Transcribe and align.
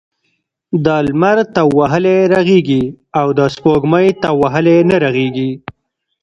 د 0.85 0.87
لمر 1.07 1.37
تاو 1.55 1.69
وهلی 1.79 2.17
رغیږي 2.33 2.83
او 3.19 3.27
دسپوږمۍ 3.39 4.07
تاو 4.21 4.35
وهلی 4.43 4.77
نه 4.89 4.95
رغیږی. 5.05 5.51